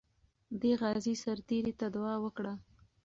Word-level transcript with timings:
دې 0.61 0.71
غازي 0.81 1.15
سرتیري 1.23 1.73
ته 1.79 1.87
دعا 1.95 2.15
وکړه. 2.25 2.53